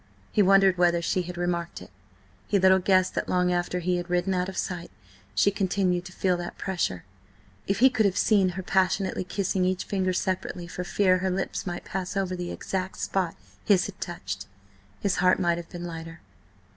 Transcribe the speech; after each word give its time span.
He 0.31 0.41
wondered 0.41 0.79
whether 0.79 0.99
she 0.99 1.21
had 1.21 1.37
remarked 1.37 1.79
it. 1.79 1.91
He 2.47 2.57
little 2.57 2.79
guessed 2.79 3.13
that 3.13 3.29
long 3.29 3.53
after 3.53 3.77
he 3.81 3.97
had 3.97 4.09
ridden 4.09 4.33
out 4.33 4.49
of 4.49 4.57
sight, 4.57 4.89
she 5.35 5.51
continued 5.51 6.05
to 6.05 6.11
feel 6.11 6.35
that 6.37 6.57
pressure. 6.57 7.03
If 7.67 7.77
he 7.85 7.91
could 7.91 8.07
have 8.07 8.17
seen 8.17 8.49
her 8.57 8.63
passionately 8.63 9.23
kissing 9.23 9.63
each 9.63 9.83
finger 9.83 10.11
separately 10.11 10.65
for 10.65 10.83
fear 10.83 11.19
her 11.19 11.29
lips 11.29 11.67
might 11.67 11.85
pass 11.85 12.17
over 12.17 12.35
the 12.35 12.49
exact 12.51 12.97
spot 12.97 13.35
his 13.63 13.85
had 13.85 14.01
touched, 14.01 14.47
his 14.99 15.17
heart 15.17 15.39
might 15.39 15.57
have 15.59 15.69
been 15.69 15.85
lighter. 15.85 16.21